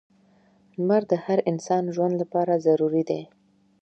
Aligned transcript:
•لمر 0.77 1.03
د 1.11 1.13
هر 1.25 1.39
انسان 1.51 1.83
ژوند 1.95 2.13
لپاره 2.21 2.61
ضروری 2.65 3.03
دی. 3.09 3.21